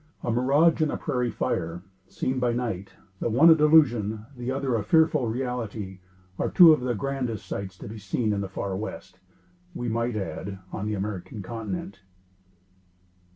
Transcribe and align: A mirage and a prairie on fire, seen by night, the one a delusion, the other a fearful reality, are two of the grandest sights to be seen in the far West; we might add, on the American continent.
A 0.23 0.31
mirage 0.31 0.81
and 0.81 0.91
a 0.91 0.97
prairie 0.97 1.27
on 1.29 1.33
fire, 1.33 1.83
seen 2.07 2.39
by 2.39 2.53
night, 2.53 2.95
the 3.19 3.29
one 3.29 3.51
a 3.51 3.55
delusion, 3.55 4.25
the 4.35 4.49
other 4.49 4.73
a 4.73 4.81
fearful 4.83 5.27
reality, 5.27 5.99
are 6.39 6.49
two 6.49 6.73
of 6.73 6.81
the 6.81 6.95
grandest 6.95 7.45
sights 7.45 7.77
to 7.77 7.87
be 7.87 7.99
seen 7.99 8.33
in 8.33 8.41
the 8.41 8.49
far 8.49 8.75
West; 8.75 9.19
we 9.75 9.87
might 9.89 10.15
add, 10.15 10.57
on 10.71 10.87
the 10.87 10.95
American 10.95 11.43
continent. 11.43 12.01